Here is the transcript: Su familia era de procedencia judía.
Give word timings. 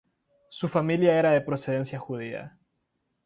Su 0.49 0.67
familia 0.67 1.13
era 1.19 1.29
de 1.29 1.41
procedencia 1.41 1.99
judía. 1.99 2.57